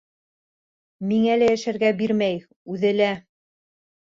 [1.11, 2.41] Миңә лә йәшәргә бирмәй,
[2.77, 3.15] үҙе лә!